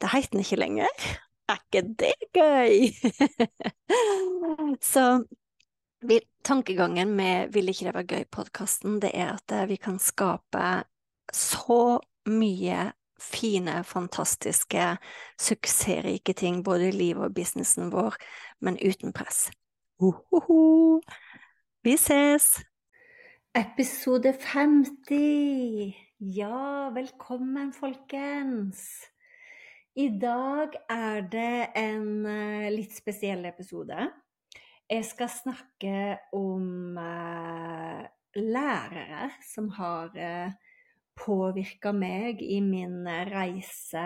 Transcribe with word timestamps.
Det 0.00 0.10
heter 0.12 0.36
den 0.36 0.44
ikke 0.44 0.60
lenger. 0.60 1.08
Er 1.48 1.58
ikke 1.58 1.82
det 1.98 2.14
gøy? 2.34 2.92
Så 4.92 5.24
tankegangen 6.44 7.16
med 7.16 7.52
Vil 7.52 7.68
ikke 7.68 7.84
det 7.84 7.94
være 7.94 8.06
gøy-podkasten, 8.12 9.00
det 9.02 9.10
er 9.14 9.34
at 9.34 9.52
eh, 9.52 9.68
vi 9.68 9.76
kan 9.76 9.98
skape 9.98 10.84
så 11.32 11.98
mye 12.26 12.92
fine, 13.20 13.84
fantastiske, 13.84 14.96
suksessrike 15.40 16.32
ting 16.32 16.64
både 16.64 16.88
i 16.88 16.94
livet 16.94 17.24
og 17.24 17.34
businessen 17.34 17.92
vår, 17.92 18.14
men 18.60 18.78
uten 18.78 19.12
press. 19.12 19.50
Uhuhu. 20.00 21.00
Vi 21.84 21.96
ses! 21.96 22.62
Episode 23.54 24.32
50. 24.40 25.94
Ja, 26.20 26.88
velkommen, 26.94 27.72
folkens. 27.72 28.86
I 29.98 30.04
dag 30.14 30.76
er 30.94 31.24
det 31.26 31.72
en 31.74 32.20
uh, 32.22 32.66
litt 32.70 32.92
spesiell 32.94 33.42
episode. 33.48 33.96
Jeg 34.86 35.06
skal 35.08 35.30
snakke 35.32 35.94
om 36.38 36.94
uh, 36.94 38.04
lærere 38.38 39.26
som 39.42 39.66
har 39.74 40.14
eh, 40.14 40.52
påvirka 41.18 41.90
meg 41.96 42.44
i 42.44 42.60
min 42.62 43.08
reise. 43.26 44.04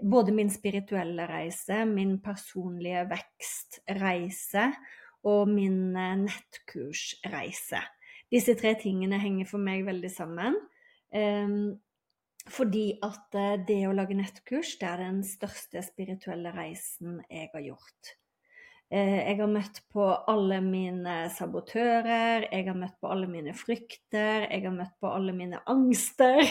Både 0.00 0.32
min 0.32 0.48
spirituelle 0.52 1.26
reise, 1.28 1.82
min 1.84 2.14
personlige 2.24 3.02
vekstreise 3.10 4.70
og 5.28 5.50
min 5.52 5.92
nettkursreise. 6.22 7.82
Disse 8.32 8.56
tre 8.56 8.72
tingene 8.80 9.20
henger 9.20 9.50
for 9.50 9.60
meg 9.60 9.84
veldig 9.90 10.12
sammen. 10.14 10.56
Fordi 12.48 12.86
at 13.04 13.36
eh, 13.36 13.58
det 13.68 13.82
å 13.88 13.92
lage 13.96 14.16
nettkurs, 14.16 14.76
det 14.80 14.88
er 14.88 15.04
den 15.04 15.20
største 15.26 15.82
spirituelle 15.84 16.54
reisen 16.56 17.20
jeg 17.28 17.50
har 17.52 17.66
gjort. 17.66 18.14
Eh, 18.90 19.18
jeg 19.28 19.36
har 19.38 19.50
møtt 19.50 19.82
på 19.92 20.06
alle 20.32 20.58
mine 20.64 21.16
sabotører, 21.30 22.48
jeg 22.50 22.66
har 22.66 22.78
møtt 22.78 22.96
på 22.98 23.10
alle 23.12 23.28
mine 23.30 23.54
frykter, 23.54 24.48
jeg 24.48 24.64
har 24.64 24.74
møtt 24.74 24.96
på 24.98 25.12
alle 25.12 25.34
mine 25.36 25.60
angster. 25.70 26.42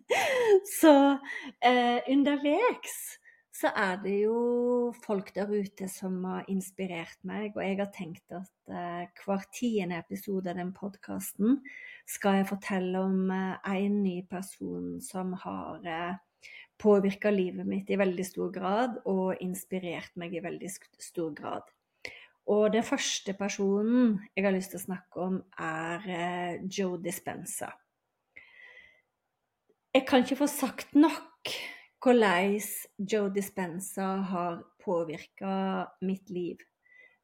Så 0.80 0.94
eh, 1.60 2.00
underveis 2.10 2.98
så 3.58 3.72
er 3.74 3.96
det 4.04 4.14
jo 4.20 4.92
folk 5.02 5.32
der 5.34 5.50
ute 5.50 5.88
som 5.90 6.20
har 6.28 6.46
inspirert 6.52 7.18
meg, 7.26 7.56
og 7.56 7.64
jeg 7.64 7.78
har 7.80 7.88
tenkt 7.94 8.34
at 8.36 8.70
eh, 8.70 9.08
hver 9.24 9.46
tiende 9.54 9.98
episode 9.98 10.52
av 10.52 10.60
den 10.60 10.70
podkasten 10.76 11.58
skal 12.06 12.38
jeg 12.38 12.50
fortelle 12.52 13.00
om 13.02 13.32
eh, 13.34 13.72
en 13.82 13.96
ny 14.04 14.20
person 14.30 15.00
som 15.02 15.32
har 15.42 15.88
eh, 15.90 16.52
påvirka 16.78 17.32
livet 17.34 17.66
mitt 17.66 17.90
i 17.90 17.98
veldig 17.98 18.26
stor 18.28 18.52
grad, 18.54 19.00
og 19.10 19.42
inspirert 19.42 20.14
meg 20.14 20.36
i 20.38 20.44
veldig 20.44 20.70
stor 21.02 21.34
grad. 21.34 21.66
Og 22.48 22.70
den 22.72 22.86
første 22.86 23.34
personen 23.36 24.20
jeg 24.36 24.46
har 24.46 24.54
lyst 24.54 24.70
til 24.72 24.80
å 24.80 24.84
snakke 24.86 25.24
om, 25.24 25.40
er 25.58 26.06
eh, 26.06 26.62
Joe 26.70 27.00
Dispenza. 27.02 27.72
Jeg 29.90 30.06
kan 30.06 30.22
ikke 30.22 30.44
få 30.44 30.46
sagt 30.46 30.94
nok 30.94 31.50
hvordan 32.04 32.60
Joe 32.98 33.30
Dispenza 33.34 34.06
har 34.30 34.62
påvirka 34.84 35.88
mitt 36.00 36.30
liv. 36.30 36.58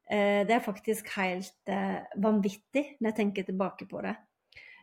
Eh, 0.09 0.45
det 0.45 0.53
er 0.53 0.63
faktisk 0.63 1.09
helt 1.15 1.71
eh, 1.71 2.03
vanvittig 2.21 2.97
når 2.99 3.09
jeg 3.09 3.17
tenker 3.21 3.47
tilbake 3.47 3.87
på 3.89 4.03
det. 4.05 4.15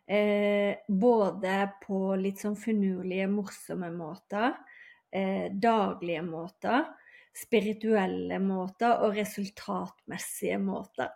Eh, 0.06 0.80
både 0.88 1.58
på 1.84 2.16
litt 2.18 2.42
sånn 2.42 2.58
finurlige, 2.58 3.28
morsomme 3.30 3.92
måter, 3.94 4.56
daglige 5.12 6.22
måter, 6.24 6.86
spirituelle 7.36 8.38
måter 8.40 9.02
og 9.04 9.18
resultatmessige 9.18 10.56
måter. 10.56 11.10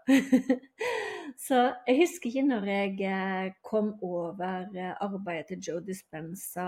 Så 1.47 1.62
jeg 1.88 2.03
husker 2.03 2.28
ikke 2.28 2.44
når 2.44 2.69
jeg 2.69 3.54
kom 3.64 3.94
over 4.04 4.69
arbeidet 5.00 5.48
til 5.48 5.64
Joe 5.64 5.84
Dispenza 5.87 6.66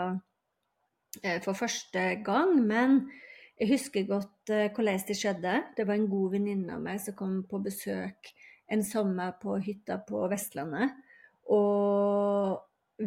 for 1.44 1.56
første 1.56 2.02
gang. 2.24 2.54
Men 2.66 3.00
jeg 3.58 3.72
husker 3.72 4.06
godt 4.06 4.52
uh, 4.52 4.69
hvordan 4.74 5.00
det 5.08 5.16
skjedde. 5.19 5.54
Det 5.76 5.86
var 5.86 5.98
en 5.98 6.10
god 6.10 6.30
venninne 6.36 6.76
av 6.76 6.82
meg 6.84 7.00
som 7.02 7.16
kom 7.19 7.41
på 7.50 7.58
besøk 7.64 8.30
en 8.70 8.84
sommer 8.84 9.32
på 9.42 9.56
hytta 9.64 9.96
på 10.06 10.20
Vestlandet. 10.30 10.94
Og 11.50 12.54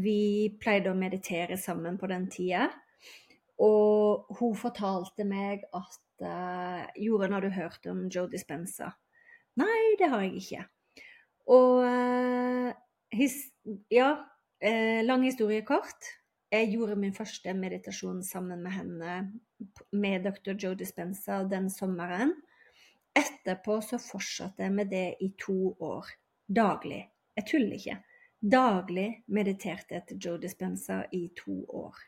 vi 0.02 0.52
pleide 0.60 0.92
å 0.92 0.98
meditere 0.98 1.56
sammen 1.62 2.00
på 2.02 2.10
den 2.12 2.28
tida. 2.34 2.68
Og 3.64 4.28
hun 4.42 4.58
fortalte 4.60 5.24
meg 5.28 5.64
at 5.72 6.26
uh, 6.26 6.84
Jorunn, 7.00 7.38
har 7.38 7.46
du 7.46 7.54
hørt 7.56 7.88
om 7.88 8.08
Joe 8.12 8.28
Dispenza? 8.32 8.92
Nei, 9.62 9.96
det 10.00 10.10
har 10.12 10.26
jeg 10.26 10.42
ikke. 10.42 10.66
Og 11.52 11.84
his, 13.12 13.34
ja, 13.92 14.14
lang 15.04 15.26
historie 15.26 15.66
kort. 15.68 16.08
Jeg 16.52 16.68
gjorde 16.74 16.98
min 17.00 17.14
første 17.16 17.54
meditasjon 17.56 18.18
sammen 18.28 18.60
med 18.60 18.74
henne 18.76 19.12
med 19.96 20.26
dr. 20.26 20.52
Joe 20.60 20.76
Dispenza 20.76 21.38
den 21.48 21.70
sommeren. 21.72 22.34
Etterpå 23.16 23.78
så 23.86 24.00
fortsatte 24.02 24.66
jeg 24.66 24.74
med 24.76 24.92
det 24.92 25.06
i 25.24 25.30
to 25.40 25.72
år. 25.80 26.10
Daglig. 26.52 27.06
Jeg 27.40 27.48
tuller 27.48 27.78
ikke. 27.78 27.96
Daglig 28.42 29.08
mediterte 29.32 30.02
til 30.10 30.20
Joe 30.20 30.42
Dispenza 30.44 31.06
i 31.16 31.30
to 31.38 31.62
år. 31.72 32.04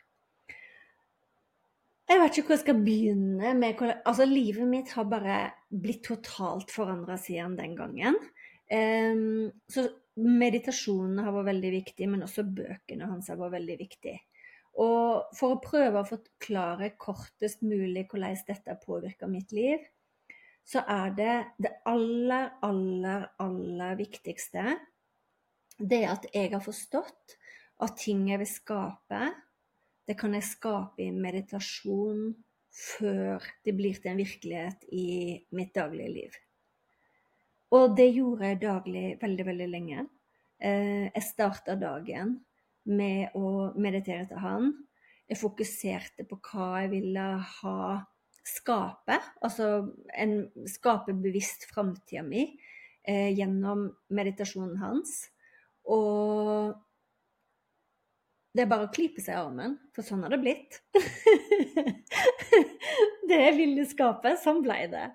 Jeg 2.04 2.20
vet 2.20 2.36
ikke 2.36 2.50
hvor 2.50 2.56
jeg 2.58 2.64
skal 2.66 2.84
begynne 2.84 3.54
med 3.56 3.80
Altså, 4.04 4.26
livet 4.28 4.68
mitt 4.68 4.92
har 4.92 5.08
bare 5.08 5.38
blitt 5.72 6.04
totalt 6.04 6.68
forandra 6.74 7.16
siden 7.16 7.56
den 7.56 7.72
gangen. 7.80 8.20
Um, 8.68 9.48
så 9.72 9.88
meditasjonene 10.20 11.24
har 11.24 11.32
vært 11.32 11.48
veldig 11.54 11.72
viktig, 11.78 12.12
men 12.12 12.28
også 12.28 12.44
bøkene 12.44 13.08
hans 13.08 13.32
har 13.32 13.40
vært 13.40 13.56
veldig 13.56 13.80
viktige. 13.80 14.20
Og 14.82 15.36
for 15.38 15.54
å 15.54 15.60
prøve 15.62 16.00
å 16.00 16.08
forklare 16.08 16.94
kortest 16.98 17.62
mulig 17.62 18.08
hvordan 18.10 18.40
dette 18.48 18.74
påvirker 18.82 19.30
mitt 19.30 19.52
liv, 19.54 19.84
så 20.64 20.82
er 20.88 21.12
det 21.14 21.34
det 21.60 21.74
aller, 21.86 22.50
aller, 22.64 23.28
aller 23.44 23.96
viktigste 24.00 24.72
det 25.78 26.04
at 26.06 26.26
jeg 26.32 26.52
har 26.52 26.62
forstått 26.62 27.36
at 27.84 27.96
ting 27.98 28.28
jeg 28.30 28.40
vil 28.40 28.50
skape, 28.50 29.20
det 30.06 30.16
kan 30.18 30.34
jeg 30.36 30.46
skape 30.46 31.02
i 31.02 31.12
meditasjon 31.14 32.28
før 32.74 33.44
det 33.66 33.74
blir 33.76 33.98
til 33.98 34.12
en 34.12 34.22
virkelighet 34.22 34.88
i 34.94 35.06
mitt 35.54 35.74
daglige 35.74 36.12
liv. 36.12 36.40
Og 37.74 37.94
det 37.98 38.10
gjorde 38.14 38.50
jeg 38.50 38.62
daglig 38.62 39.06
veldig, 39.22 39.46
veldig 39.46 39.68
lenge. 39.70 40.04
Eh, 40.62 41.06
jeg 41.08 41.26
starta 41.26 41.74
dagen 41.78 42.36
med 42.84 43.36
å 43.38 43.70
meditere 43.80 44.26
til 44.28 44.42
han. 44.42 44.72
Jeg 45.30 45.40
fokuserte 45.40 46.26
på 46.28 46.38
hva 46.50 46.84
jeg 46.84 46.92
ville 46.92 47.28
ha 47.60 47.78
skape, 48.44 49.16
altså 49.44 49.68
en, 50.20 50.34
skape 50.68 51.14
bevisst 51.16 51.64
framtida 51.70 52.20
mi 52.26 52.44
eh, 53.08 53.30
gjennom 53.32 53.86
meditasjonen 54.12 54.76
hans. 54.82 55.14
Og 55.88 56.74
det 58.54 58.64
er 58.64 58.70
bare 58.70 58.86
å 58.86 58.94
klype 58.94 59.24
seg 59.24 59.34
i 59.34 59.40
armen, 59.40 59.78
for 59.96 60.06
sånn 60.06 60.26
har 60.26 60.34
det 60.34 60.42
blitt. 60.44 60.82
det 63.28 63.40
jeg 63.40 63.56
ville 63.56 63.86
skape, 63.88 64.36
sånn 64.40 64.60
ble 64.64 64.84
det. 64.92 65.08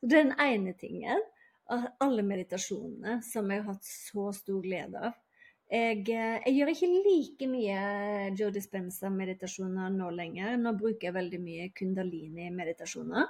Det 0.00 0.16
er 0.16 0.30
den 0.30 0.34
ene 0.40 0.74
tingen. 0.80 1.20
Alle 1.70 2.24
meditasjonene 2.26 3.20
som 3.22 3.50
jeg 3.52 3.62
har 3.62 3.76
hatt 3.76 3.86
så 3.86 4.30
stor 4.34 4.64
glede 4.64 5.10
av 5.10 5.18
Jeg, 5.70 6.00
eh, 6.10 6.40
jeg, 6.42 6.54
gjør 6.56 6.70
ikke 6.72 6.86
like 7.04 7.46
mye 7.46 7.82
Joe 8.34 8.50
Dispenza-meditasjoner 8.50 9.92
nå 9.94 10.08
lenger. 10.16 10.56
Nå 10.58 10.72
bruker 10.78 11.06
jeg 11.08 11.14
veldig 11.14 11.38
mye 11.44 11.68
kundalini-meditasjoner. 11.78 13.28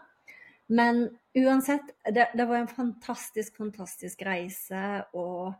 Men 0.72 1.02
uansett, 1.36 1.90
det, 2.06 2.30
det, 2.32 2.46
var 2.46 2.62
en 2.62 2.70
fantastisk, 2.70 3.58
fantastisk 3.60 4.22
reise. 4.24 4.84
Og 5.12 5.52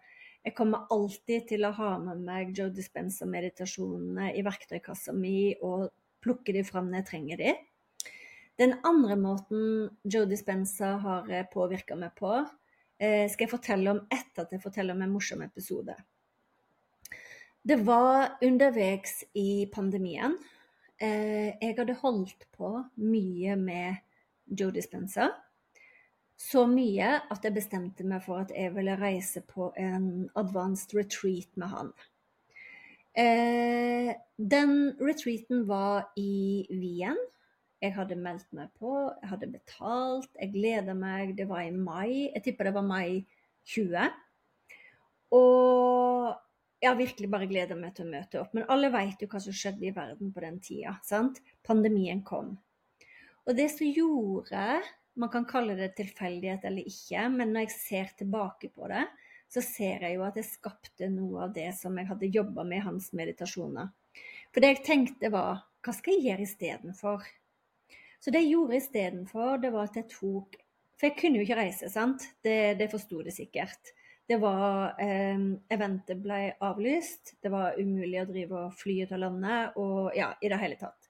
jeg 0.46 0.54
kommer 0.56 0.86
alltid 0.94 1.50
til 1.50 1.68
å 1.68 1.74
ha 1.76 1.90
med 2.00 2.22
meg 2.24 2.54
Joe 2.56 2.72
Dispenza-meditasjonene 2.72 4.30
i 4.32 4.44
verktøykassa 4.46 5.12
mi 5.12 5.50
og 5.60 5.90
plukke 6.24 6.54
de 6.56 6.62
fram 6.64 6.88
når 6.88 7.02
jeg 7.02 7.08
trenger 7.10 7.42
de. 7.42 7.52
Den 8.60 8.78
andre 8.88 9.18
måten 9.20 9.90
Joe 10.08 10.24
Dispenza 10.30 10.94
har 11.04 11.28
påvirka 11.52 11.96
meg 11.96 12.16
på, 12.16 12.32
eh, 12.96 13.28
skal 13.28 13.44
jeg 13.44 13.52
fortelle 13.52 13.92
om 13.92 14.00
etter 14.08 14.46
at 14.46 14.56
jeg 14.56 14.64
forteller 14.64 14.96
om 14.96 15.04
en 15.04 15.12
morsom 15.12 15.44
episode. 15.44 15.96
Det 17.62 17.76
var 17.84 18.38
underveis 18.42 19.24
i 19.36 19.66
pandemien. 19.72 20.38
Eh, 20.96 21.52
jeg 21.60 21.74
hadde 21.76 21.98
holdt 22.00 22.46
på 22.56 22.72
mye 22.96 23.56
med 23.60 24.00
Joe 24.48 24.72
Dispenza. 24.72 25.28
Så 26.40 26.64
mye 26.64 27.18
at 27.20 27.44
jeg 27.44 27.52
bestemte 27.58 28.06
meg 28.08 28.24
for 28.24 28.40
at 28.46 28.54
jeg 28.56 28.72
ville 28.72 28.96
reise 28.96 29.42
på 29.44 29.68
en 29.76 30.30
advanced 30.40 30.96
retreat 30.96 31.52
med 31.60 31.68
han. 31.74 31.92
Eh, 33.12 34.14
den 34.40 34.74
retreaten 34.96 35.66
var 35.68 36.08
i 36.16 36.64
Wien. 36.72 37.20
Jeg 37.80 37.92
hadde 37.92 38.16
meldt 38.16 38.48
meg 38.56 38.72
på, 38.80 39.10
jeg 39.20 39.28
hadde 39.28 39.52
betalt, 39.52 40.32
jeg 40.40 40.52
gleda 40.56 40.96
meg. 40.96 41.36
Det 41.36 41.48
var 41.48 41.60
i 41.64 41.76
mai. 41.76 42.30
Jeg 42.32 42.44
tipper 42.44 42.68
det 42.68 42.76
var 42.76 42.88
mai 42.88 43.26
20. 43.68 44.08
Og 45.36 46.40
jeg 46.80 46.88
har 46.88 46.96
virkelig 46.96 47.28
bare 47.28 47.48
gleda 47.48 47.76
meg 47.76 47.92
til 47.96 48.06
å 48.06 48.10
møte 48.10 48.40
opp. 48.40 48.54
Men 48.56 48.68
alle 48.72 48.88
veit 48.92 49.20
jo 49.20 49.28
hva 49.28 49.40
som 49.44 49.54
skjedde 49.56 49.84
i 49.90 49.94
verden 49.96 50.32
på 50.32 50.42
den 50.44 50.56
tida. 50.64 50.96
sant? 51.04 51.42
Pandemien 51.66 52.22
kom. 52.24 52.54
Og 53.44 53.56
det 53.56 53.68
som 53.74 53.86
gjorde 53.88 54.80
Man 55.20 55.28
kan 55.28 55.44
kalle 55.44 55.74
det 55.74 55.96
tilfeldighet 55.98 56.62
eller 56.64 56.86
ikke, 56.86 57.24
men 57.34 57.50
når 57.52 57.64
jeg 57.64 57.72
ser 57.74 58.12
tilbake 58.16 58.68
på 58.72 58.86
det, 58.88 59.02
så 59.50 59.60
ser 59.60 60.04
jeg 60.06 60.14
jo 60.14 60.22
at 60.24 60.36
jeg 60.38 60.46
skapte 60.46 61.08
noe 61.10 61.42
av 61.48 61.52
det 61.52 61.66
som 61.76 61.98
jeg 61.98 62.06
hadde 62.08 62.30
jobba 62.30 62.62
med 62.64 62.78
i 62.78 62.84
hans 62.86 63.10
meditasjoner. 63.18 63.90
For 64.54 64.62
det 64.62 64.70
jeg 64.70 64.84
tenkte 64.86 65.32
var 65.34 65.66
Hva 65.82 65.92
skal 65.96 66.14
jeg 66.14 66.28
gjøre 66.28 66.46
istedenfor? 66.46 67.26
Så 68.22 68.32
det 68.32 68.44
jeg 68.44 68.52
gjorde 68.54 68.78
istedenfor, 68.78 69.60
det 69.60 69.72
var 69.74 69.90
at 69.90 69.98
jeg 69.98 70.08
tok 70.14 70.56
For 70.94 71.10
jeg 71.10 71.18
kunne 71.18 71.40
jo 71.40 71.48
ikke 71.48 71.58
reise, 71.58 71.90
sant? 71.90 72.28
Det, 72.44 72.78
det 72.78 72.90
forsto 72.94 73.20
det 73.26 73.34
sikkert. 73.34 73.92
Det 74.30 74.36
var 74.38 74.94
eh, 75.02 75.40
Eventet 75.74 76.20
ble 76.22 76.52
avlyst. 76.62 77.32
Det 77.42 77.50
var 77.50 77.78
umulig 77.80 78.20
å 78.20 78.28
drive 78.28 78.60
og 78.60 78.76
fly 78.78 79.00
ut 79.02 79.14
av 79.16 79.24
landet. 79.24 79.78
Og 79.82 80.12
ja, 80.14 80.28
i 80.38 80.50
det 80.52 80.58
hele 80.60 80.76
tatt. 80.78 81.08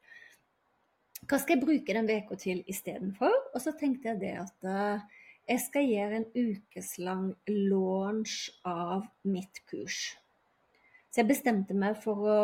Hva 1.28 1.36
skal 1.36 1.58
jeg 1.58 1.66
bruke 1.66 1.96
den 1.98 2.08
uka 2.08 2.38
til 2.40 2.62
istedenfor? 2.64 3.36
Og 3.52 3.60
så 3.60 3.74
tenkte 3.76 4.08
jeg 4.08 4.22
det 4.22 4.32
at 4.40 4.64
eh, 4.72 5.20
jeg 5.52 5.64
skal 5.66 5.90
gjøre 5.90 6.22
en 6.22 6.26
ukeslang 6.32 7.28
launch 7.68 8.38
av 8.64 9.04
mitt 9.28 9.60
kurs. 9.68 10.00
Så 11.12 11.20
jeg 11.20 11.30
bestemte 11.34 11.76
meg 11.76 12.00
for 12.00 12.24
å 12.24 12.40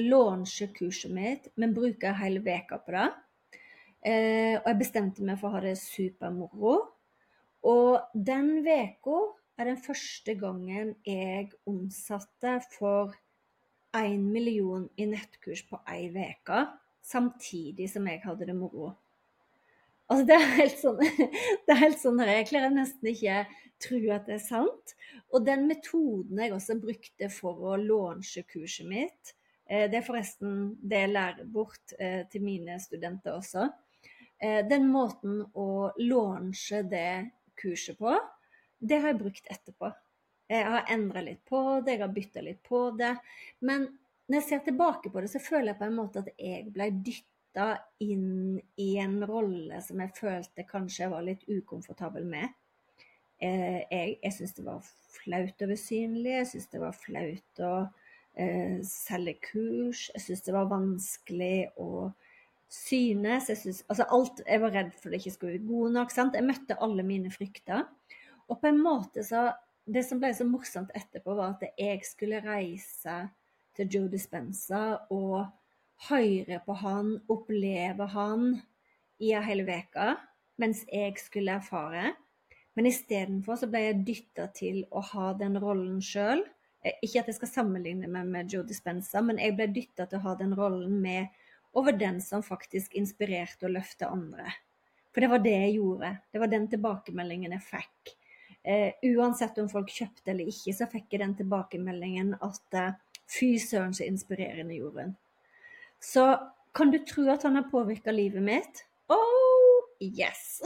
launche 0.00 0.72
kurset 0.72 1.12
mitt, 1.12 1.52
men 1.60 1.76
bruke 1.76 2.16
hele 2.16 2.40
veka 2.40 2.80
på 2.80 2.96
det. 2.96 3.06
Eh, 4.08 4.56
og 4.56 4.72
jeg 4.72 4.80
bestemte 4.86 5.28
meg 5.28 5.36
for 5.36 5.52
å 5.52 5.58
ha 5.58 5.66
det 5.68 5.76
supermoro. 5.84 6.78
Og 7.68 8.20
den 8.32 8.54
veka 8.64 9.20
er 9.58 9.70
den 9.70 9.78
første 9.78 10.34
gangen 10.38 10.94
jeg 11.06 11.52
omsatte 11.66 12.58
for 12.74 13.14
én 13.94 14.26
million 14.34 14.88
i 14.98 15.06
nettkurs 15.06 15.62
på 15.68 15.78
ei 15.90 16.08
uke, 16.10 16.64
samtidig 17.04 17.86
som 17.92 18.06
jeg 18.10 18.22
hadde 18.24 18.48
det 18.48 18.56
moro. 18.58 18.94
Altså, 20.10 20.24
det 20.28 20.36
er 20.36 20.50
helt 20.58 20.80
sånn, 20.80 20.98
det 21.68 21.76
er 21.76 21.94
sånn 21.96 22.20
Jeg 22.26 22.48
klarer 22.50 22.74
nesten 22.74 23.08
ikke 23.08 23.38
tro 23.80 24.00
at 24.12 24.26
det 24.28 24.36
er 24.36 24.42
sant. 24.42 24.96
Og 25.32 25.46
den 25.46 25.64
metoden 25.70 26.42
jeg 26.42 26.52
også 26.54 26.76
brukte 26.80 27.30
for 27.32 27.70
å 27.70 27.78
launche 27.80 28.44
kurset 28.48 28.88
mitt, 28.88 29.34
eh, 29.66 29.86
det 29.90 30.00
er 30.00 30.06
forresten 30.06 30.74
det 30.82 31.06
jeg 31.06 31.14
lærer 31.14 31.48
bort 31.48 31.96
eh, 31.98 32.22
til 32.30 32.44
mine 32.44 32.76
studenter 32.82 33.38
også. 33.38 33.70
Eh, 34.42 34.60
den 34.68 34.90
måten 34.92 35.40
å 35.54 35.92
launche 36.02 36.82
det 36.90 37.30
kurset 37.56 37.96
på, 37.98 38.12
det 38.84 39.00
har 39.00 39.12
jeg 39.12 39.20
brukt 39.22 39.52
etterpå. 39.52 39.90
Jeg 40.50 40.64
har 40.68 40.90
endra 40.92 41.22
litt 41.24 41.44
på 41.48 41.60
det, 41.80 41.94
jeg 41.94 42.02
har 42.04 42.12
bytta 42.12 42.42
litt 42.44 42.60
på 42.66 42.80
det. 42.98 43.14
Men 43.64 43.86
når 44.28 44.40
jeg 44.40 44.48
ser 44.48 44.64
tilbake 44.66 45.12
på 45.12 45.22
det, 45.24 45.30
så 45.32 45.40
føler 45.42 45.72
jeg 45.72 45.80
på 45.80 45.88
en 45.88 45.96
måte 45.96 46.24
at 46.24 46.28
jeg 46.36 46.66
ble 46.74 46.90
dytta 47.06 47.70
inn 48.04 48.58
i 48.80 48.90
en 49.00 49.18
rolle 49.28 49.80
som 49.84 50.02
jeg 50.02 50.16
følte 50.18 50.66
kanskje 50.68 51.06
jeg 51.06 51.14
var 51.14 51.24
litt 51.24 51.46
ukomfortabel 51.48 52.28
med. 52.28 52.52
Eh, 53.40 53.80
jeg 53.90 54.18
jeg 54.22 54.36
syns 54.36 54.56
det 54.56 54.66
var 54.66 54.84
flaut 55.14 55.64
å 55.64 55.70
være 55.70 55.80
synlig, 55.80 56.36
jeg 56.38 56.50
syns 56.52 56.68
det 56.72 56.82
var 56.82 56.98
flaut 56.98 57.64
å 57.64 57.72
eh, 58.36 58.78
selge 58.88 59.36
kurs, 59.48 60.06
jeg 60.14 60.26
syns 60.26 60.44
det 60.46 60.56
var 60.56 60.70
vanskelig 60.72 61.56
å 61.80 62.12
synes. 62.74 63.48
Jeg, 63.48 63.58
synes, 63.60 63.84
altså 63.88 64.06
alt, 64.10 64.40
jeg 64.46 64.60
var 64.62 64.74
redd 64.74 64.92
for 64.98 65.12
det 65.12 65.20
ikke 65.20 65.34
skulle 65.34 65.56
være 65.56 65.68
god 65.68 65.96
nok. 65.98 66.14
Sant? 66.14 66.38
Jeg 66.38 66.46
møtte 66.46 66.78
alle 66.82 67.04
mine 67.06 67.32
frykter. 67.32 67.84
Og 68.50 68.60
på 68.60 68.70
en 68.70 68.80
måte 68.82 69.24
så 69.26 69.50
Det 69.84 70.00
som 70.00 70.16
ble 70.16 70.30
så 70.32 70.46
morsomt 70.48 70.94
etterpå, 70.96 71.34
var 71.36 71.58
at 71.58 71.74
jeg 71.76 71.98
skulle 72.08 72.38
reise 72.40 73.16
til 73.76 73.90
Joe 73.92 74.08
Dispenza 74.08 74.78
og 75.12 75.44
høre 76.08 76.56
på 76.64 76.76
han, 76.80 77.10
oppleve 77.28 78.06
han 78.14 78.46
i 79.20 79.34
en 79.36 79.44
hel 79.44 79.60
uke 79.60 80.14
mens 80.56 80.86
jeg 80.88 81.18
skulle 81.20 81.58
erfare. 81.58 82.14
Men 82.74 82.88
istedenfor 82.88 83.58
så 83.60 83.68
ble 83.70 83.84
jeg 83.84 84.02
dytta 84.08 84.48
til 84.56 84.82
å 84.88 85.02
ha 85.12 85.32
den 85.38 85.58
rollen 85.60 86.00
sjøl. 86.00 86.40
Eh, 86.80 86.96
ikke 87.04 87.20
at 87.22 87.30
jeg 87.30 87.38
skal 87.38 87.52
sammenligne 87.52 88.08
meg 88.10 88.30
med 88.30 88.54
Joe 88.54 88.66
Dispenza, 88.66 89.20
men 89.20 89.40
jeg 89.42 89.56
ble 89.58 89.68
dytta 89.74 90.08
til 90.08 90.20
å 90.22 90.30
ha 90.30 90.36
den 90.40 90.54
rollen 90.58 90.96
med 91.02 91.28
over 91.74 91.92
den 91.98 92.20
som 92.22 92.44
faktisk 92.46 92.94
inspirerte 92.98 93.68
og 93.68 93.76
løfte 93.76 94.08
andre. 94.10 94.48
For 95.14 95.22
det 95.22 95.30
var 95.30 95.42
det 95.42 95.54
jeg 95.54 95.76
gjorde. 95.78 96.10
Det 96.32 96.42
var 96.42 96.50
den 96.50 96.68
tilbakemeldingen 96.70 97.54
jeg 97.54 97.66
fikk. 97.66 98.14
Uh, 98.64 98.90
uansett 99.12 99.58
om 99.60 99.68
folk 99.68 99.90
kjøpte 99.92 100.32
eller 100.32 100.48
ikke, 100.48 100.72
så 100.72 100.88
fikk 100.88 101.12
jeg 101.12 101.20
den 101.20 101.34
tilbakemeldingen 101.36 102.32
at 102.40 102.78
uh, 102.80 102.94
fy 103.28 103.54
søren 103.60 103.92
så 103.96 104.06
inspirerende 104.08 104.78
gjorde 104.78 105.04
hun. 105.04 105.16
Så 106.00 106.24
kan 106.74 106.90
du 106.92 106.98
tro 107.06 107.26
at 107.32 107.44
han 107.44 107.58
har 107.58 107.68
påvirka 107.70 108.12
livet 108.12 108.42
mitt? 108.42 108.84
Oh 109.12 109.84
yes! 110.00 110.62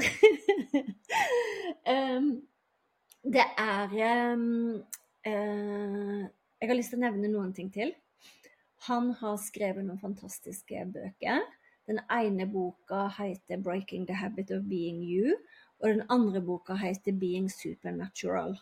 um, 1.95 2.31
det 3.27 3.45
er 3.59 3.95
um, 4.33 4.79
uh, 5.27 6.23
Jeg 6.61 6.71
har 6.71 6.79
lyst 6.79 6.95
til 6.95 7.01
å 7.01 7.07
nevne 7.07 7.31
noen 7.33 7.51
ting 7.55 7.71
til. 7.75 7.93
Han 8.87 9.11
har 9.19 9.39
skrevet 9.43 9.85
noen 9.85 10.01
fantastiske 10.01 10.87
bøker. 10.95 11.43
Den 11.89 12.01
ene 12.13 12.47
boka 12.47 13.07
heter 13.19 13.59
'Breaking 13.59 14.07
the 14.07 14.15
Habit 14.15 14.51
of 14.51 14.63
Being 14.69 15.03
You'. 15.03 15.37
Og 15.81 15.89
den 15.89 16.03
andre 16.11 16.41
boka 16.43 16.75
heter 16.75 17.13
'Being 17.13 17.49
Supernatural'. 17.51 18.59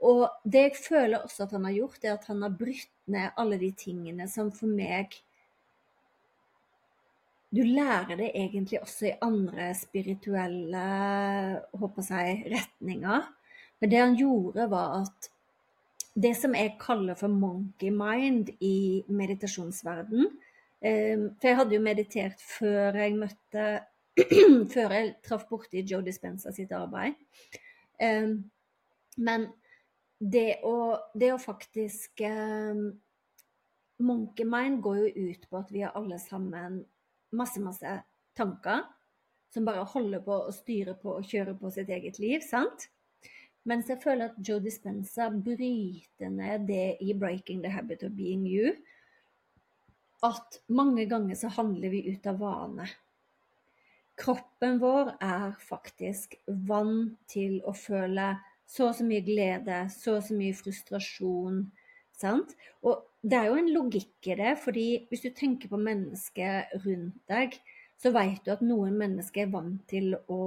Og 0.00 0.28
det 0.44 0.62
jeg 0.62 0.76
føler 0.88 1.18
også 1.18 1.44
at 1.44 1.50
han 1.50 1.64
har 1.64 1.72
gjort, 1.72 2.04
er 2.04 2.12
at 2.12 2.24
han 2.30 2.42
har 2.42 2.54
brutt 2.58 2.94
ned 3.06 3.34
alle 3.36 3.58
de 3.60 3.70
tingene 3.76 4.28
som 4.28 4.52
for 4.52 4.66
meg 4.66 5.18
Du 7.50 7.62
lærer 7.66 8.16
det 8.16 8.30
egentlig 8.34 8.80
også 8.80 9.06
i 9.08 9.18
andre 9.26 9.72
spirituelle 9.74 10.82
håper 11.74 12.06
jeg, 12.10 12.44
retninger. 12.46 13.26
Men 13.80 13.90
det 13.90 13.98
han 13.98 14.14
gjorde, 14.16 14.70
var 14.70 15.00
at 15.00 15.30
det 16.14 16.36
som 16.36 16.54
jeg 16.54 16.76
kaller 16.80 17.18
for 17.18 17.28
monkey 17.28 17.90
mind 17.90 18.52
i 18.60 19.02
meditasjonsverden 19.08 20.28
eh, 20.82 21.18
For 21.40 21.48
jeg 21.48 21.56
hadde 21.56 21.74
jo 21.74 21.82
meditert 21.82 22.42
før 22.58 22.98
jeg 23.02 23.18
møtte 23.18 23.66
før 24.74 24.94
jeg 24.96 25.14
traff 25.26 25.46
borti 25.50 25.84
Joe 25.86 26.04
Dispenza 26.06 26.52
sitt 26.54 26.72
arbeid. 26.76 27.18
Um, 28.00 28.38
men 29.20 29.48
det 30.20 30.60
å, 30.68 30.96
det 31.16 31.32
å 31.34 31.40
faktisk 31.40 32.22
um, 32.28 32.86
Monkey 34.00 34.46
mind 34.48 34.80
går 34.84 35.02
jo 35.02 35.28
ut 35.30 35.44
på 35.50 35.60
at 35.60 35.72
vi 35.72 35.84
har 35.84 35.96
alle 35.98 36.18
sammen 36.20 36.80
masse, 37.36 37.60
masse 37.60 37.98
tanker 38.36 38.86
som 39.52 39.66
bare 39.66 39.84
holder 39.92 40.22
på 40.24 40.36
å 40.46 40.54
styre 40.54 40.94
på 41.00 41.16
og 41.18 41.26
kjøre 41.26 41.56
på 41.58 41.72
sitt 41.74 41.90
eget 41.92 42.20
liv, 42.22 42.40
sant? 42.44 42.88
Mens 43.68 43.90
jeg 43.90 44.00
føler 44.00 44.30
at 44.30 44.38
Joe 44.46 44.62
Dispenza 44.62 45.28
bryter 45.30 46.30
ned 46.32 46.64
det 46.70 46.96
i 47.04 47.12
'Breaking 47.12 47.60
the 47.64 47.72
Habit 47.72 48.06
of 48.06 48.14
Being 48.16 48.46
You'. 48.48 48.72
At 50.24 50.60
mange 50.68 51.06
ganger 51.08 51.34
så 51.34 51.48
handler 51.48 51.90
vi 51.90 52.06
ut 52.12 52.26
av 52.26 52.38
vane. 52.40 52.88
Kroppen 54.20 54.78
vår 54.82 55.14
er 55.24 55.54
faktisk 55.64 56.36
vant 56.68 57.16
til 57.30 57.60
å 57.64 57.72
føle 57.76 58.34
så 58.70 58.90
og 58.90 58.98
så 58.98 59.06
mye 59.06 59.24
glede, 59.26 59.84
så 59.90 60.18
og 60.18 60.26
så 60.26 60.36
mye 60.36 60.54
frustrasjon, 60.54 61.64
Sant? 62.20 62.52
Og 62.84 63.00
det 63.24 63.38
er 63.38 63.48
jo 63.48 63.58
en 63.60 63.72
logikk 63.72 64.28
i 64.28 64.36
det, 64.36 64.52
fordi 64.60 64.86
hvis 65.08 65.24
du 65.24 65.30
tenker 65.36 65.70
på 65.72 65.80
mennesker 65.80 66.74
rundt 66.84 67.16
deg, 67.30 67.56
så 68.00 68.12
vet 68.12 68.44
du 68.44 68.52
at 68.52 68.64
noen 68.64 68.96
mennesker 69.00 69.44
er 69.44 69.52
vant 69.52 69.82
til 69.88 70.14
å, 70.16 70.40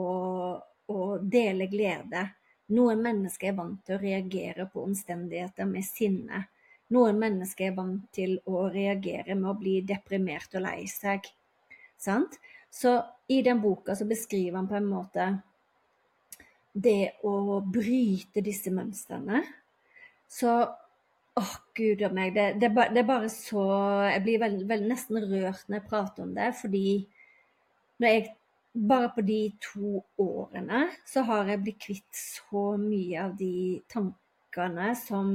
å 0.89 0.99
dele 1.21 1.69
glede. 1.69 2.27
Noen 2.73 3.03
mennesker 3.05 3.51
er 3.51 3.57
vant 3.57 3.81
til 3.85 3.97
å 3.97 4.01
reagere 4.01 4.67
på 4.69 4.85
omstendigheter 4.85 5.69
med 5.69 5.85
sinne. 5.85 6.45
Noen 6.93 7.19
mennesker 7.21 7.71
er 7.71 7.77
vant 7.77 8.05
til 8.13 8.37
å 8.49 8.67
reagere 8.73 9.37
med 9.37 9.51
å 9.51 9.57
bli 9.57 9.79
deprimert 9.85 10.53
og 10.57 10.65
lei 10.65 10.83
seg. 10.89 11.25
Sant? 11.97 12.37
Så 12.73 12.97
i 13.27 13.41
den 13.45 13.61
boka 13.61 13.95
så 13.95 14.05
beskriver 14.09 14.57
han 14.57 14.67
på 14.67 14.75
en 14.79 14.89
måte 14.89 15.27
det 16.73 17.19
å 17.21 17.59
bryte 17.61 18.41
disse 18.41 18.73
mønstrene. 18.73 19.43
Så 20.29 20.53
oh, 21.37 21.55
gud 21.77 22.01
og 22.01 22.15
meg. 22.17 22.33
Det, 22.33 22.47
det, 22.61 22.71
det, 22.73 23.03
er 23.03 23.09
bare 23.09 23.29
så 23.29 23.65
Jeg 24.09 24.23
blir 24.25 24.41
veld, 24.41 24.63
veld, 24.69 24.87
nesten 24.89 25.21
rørt 25.21 25.67
når 25.67 25.79
jeg 25.79 25.89
prater 25.91 26.25
om 26.25 26.33
det, 26.37 26.53
fordi 26.61 26.87
når 28.01 28.15
jeg 28.15 28.31
Bare 28.73 29.11
på 29.13 29.21
de 29.21 29.51
to 29.61 29.99
årene 30.17 30.87
så 31.05 31.21
har 31.27 31.45
jeg 31.45 31.59
blitt 31.61 31.83
kvitt 31.83 32.15
så 32.17 32.71
mye 32.81 33.19
av 33.21 33.35
de 33.37 33.75
tankene 33.85 34.87
som 34.97 35.27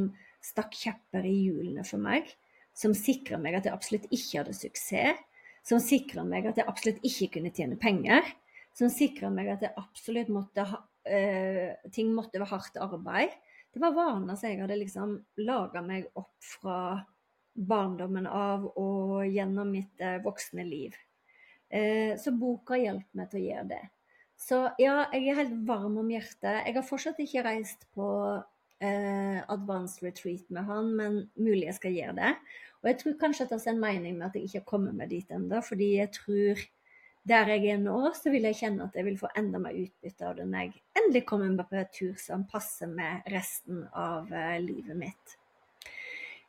stakk 0.43 0.75
kjepper 0.75 1.23
i 1.23 1.37
hjulene 1.45 1.85
for 1.87 2.03
meg. 2.03 2.33
Som 2.75 2.97
sikra 2.99 3.39
meg 3.39 3.55
at 3.55 3.69
jeg 3.69 3.77
absolutt 3.77 4.11
ikke 4.11 4.41
hadde 4.41 4.57
suksess. 4.59 5.23
Som 5.67 5.83
sikra 5.83 6.25
meg 6.25 6.47
at 6.49 6.61
jeg 6.61 6.69
absolutt 6.69 7.03
ikke 7.07 7.33
kunne 7.39 7.53
tjene 7.55 7.79
penger. 7.81 8.27
Som 8.77 8.93
sikra 8.93 9.31
meg 9.33 9.51
at 9.53 9.67
jeg 9.67 9.75
absolutt 9.81 10.31
måtte 10.33 10.65
ha, 10.69 10.83
eh, 11.09 11.75
ting 11.93 12.15
måtte 12.15 12.41
være 12.41 12.53
hardt 12.53 12.81
arbeid 12.81 13.35
det 13.79 13.81
var 13.85 13.95
vaner 13.95 14.37
som 14.37 14.51
jeg 14.51 14.63
hadde 14.63 14.81
liksom 14.81 15.15
laga 15.45 15.83
meg 15.85 16.09
opp 16.19 16.35
fra 16.43 16.79
barndommen 17.55 18.27
av 18.27 18.65
og 18.79 19.27
gjennom 19.27 19.71
mitt 19.71 20.03
eh, 20.03 20.21
voksne 20.25 20.65
liv. 20.67 20.97
Eh, 21.69 22.15
så 22.19 22.33
boka 22.35 22.79
hjalp 22.79 23.07
meg 23.19 23.31
til 23.31 23.43
å 23.43 23.45
gjøre 23.45 23.69
det. 23.75 23.83
Så 24.39 24.61
ja, 24.79 24.97
jeg 25.13 25.29
er 25.29 25.41
helt 25.41 25.57
varm 25.67 25.99
om 26.01 26.11
hjertet. 26.11 26.63
Jeg 26.65 26.77
har 26.77 26.87
fortsatt 26.87 27.19
ikke 27.23 27.45
reist 27.47 27.87
på 27.95 28.09
eh, 28.85 29.39
advanced 29.49 30.03
retreat 30.05 30.49
med 30.55 30.67
han, 30.69 30.91
men 30.97 31.21
mulig 31.37 31.67
jeg 31.69 31.79
skal 31.79 31.97
gjøre 31.97 32.17
det. 32.19 32.33
Og 32.79 32.91
jeg 32.91 32.99
tror 33.01 33.21
kanskje 33.21 33.47
at 33.47 33.55
det 33.55 33.61
er 33.65 33.73
en 33.75 33.83
mening 33.83 34.19
med 34.19 34.29
at 34.29 34.37
jeg 34.39 34.49
ikke 34.49 34.61
har 34.61 34.71
kommet 34.73 34.99
meg 34.99 35.11
dit 35.11 35.31
ennå, 35.35 35.63
fordi 35.67 35.95
jeg 35.97 36.13
tror 36.15 36.67
der 37.29 37.51
jeg 37.53 37.67
er 37.75 37.81
nå, 37.83 37.97
så 38.17 38.31
vil 38.33 38.47
jeg 38.49 38.57
kjenne 38.63 38.87
at 38.87 38.95
jeg 38.97 39.05
vil 39.05 39.19
få 39.21 39.29
enda 39.37 39.61
mer 39.61 39.77
utbytte 39.77 40.25
av 40.25 40.39
det 40.39 40.47
når 40.49 40.63
jeg 40.63 40.83
endelig 41.01 41.25
kommer 41.29 41.51
meg 41.53 41.69
på 41.69 41.77
en 41.77 41.91
tur 41.93 42.15
som 42.23 42.47
passer 42.49 42.89
med 42.89 43.27
resten 43.33 43.83
av 43.93 44.31
uh, 44.33 44.57
livet 44.63 44.97
mitt. 44.97 45.35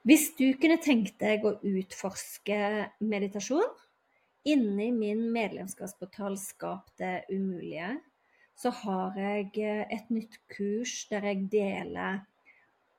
Hvis 0.08 0.30
du 0.38 0.46
kunne 0.62 0.80
tenkt 0.80 1.18
deg 1.20 1.44
å 1.44 1.58
utforske 1.68 2.60
meditasjon 3.04 3.74
inni 4.48 4.88
min 4.96 5.26
medlemskapsportal 5.34 6.38
Skap 6.40 6.94
det 7.02 7.26
umulige, 7.28 7.98
så 8.60 8.72
har 8.82 9.16
jeg 9.20 9.52
eh, 9.64 9.86
et 9.88 10.12
nytt 10.12 10.36
kurs 10.52 11.06
der 11.12 11.30
jeg 11.30 11.48
deler 11.52 12.20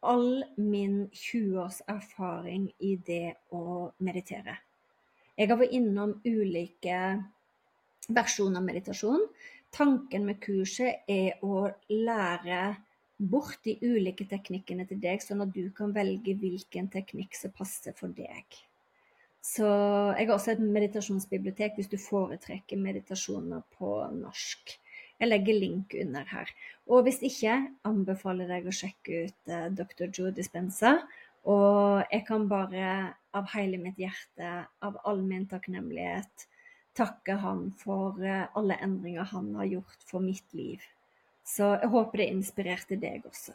all 0.00 0.42
min 0.56 1.10
20 1.12 1.60
års 1.60 1.82
erfaring 1.88 2.70
i 2.80 2.94
det 2.96 3.34
å 3.52 3.90
meditere. 4.00 4.56
Jeg 5.36 5.50
har 5.50 5.60
vært 5.60 5.76
innom 5.76 6.14
ulike 6.24 7.00
versjoner 8.08 8.60
av 8.60 8.66
meditasjon. 8.66 9.26
Tanken 9.72 10.24
med 10.26 10.40
kurset 10.42 11.04
er 11.08 11.44
å 11.44 11.68
lære 11.92 12.62
bort 13.20 13.60
de 13.64 13.76
ulike 13.84 14.24
teknikkene 14.28 14.86
til 14.88 15.00
deg, 15.00 15.20
sånn 15.20 15.44
at 15.44 15.52
du 15.52 15.68
kan 15.76 15.92
velge 15.92 16.34
hvilken 16.40 16.88
teknikk 16.92 17.36
som 17.36 17.52
passer 17.52 17.94
for 17.96 18.12
deg. 18.16 18.56
Så 19.44 19.66
jeg 20.16 20.26
har 20.26 20.34
også 20.34 20.54
et 20.54 20.64
meditasjonsbibliotek 20.64 21.76
hvis 21.76 21.92
du 21.92 21.96
foretrekker 22.00 22.80
meditasjoner 22.80 23.62
på 23.76 23.92
norsk. 24.16 24.76
Jeg 25.20 25.28
legger 25.28 25.58
link 25.60 25.94
under 26.00 26.24
her. 26.32 26.50
Og 26.88 27.04
hvis 27.06 27.20
ikke, 27.26 27.56
anbefaler 27.84 28.48
jeg 28.48 28.52
deg 28.64 28.70
å 28.70 28.76
sjekke 28.76 29.24
ut 29.26 29.52
uh, 29.52 29.66
Dr. 29.76 30.08
Joe 30.08 30.32
Dispenza. 30.34 30.96
Og 31.48 32.00
jeg 32.10 32.24
kan 32.28 32.46
bare 32.48 32.86
av 33.36 33.50
hele 33.54 33.78
mitt 33.80 34.00
hjerte, 34.00 34.64
av 34.84 34.96
all 35.08 35.22
min 35.24 35.46
takknemlighet, 35.48 36.46
takke 36.96 37.36
han 37.40 37.68
for 37.80 38.18
eh, 38.24 38.48
alle 38.58 38.76
endringer 38.82 39.28
han 39.30 39.52
har 39.56 39.68
gjort 39.70 40.08
for 40.08 40.24
mitt 40.24 40.56
liv. 40.56 40.82
Så 41.46 41.76
jeg 41.78 41.90
håper 41.94 42.20
det 42.20 42.30
inspirerte 42.34 42.98
deg 43.00 43.24
også. 43.30 43.54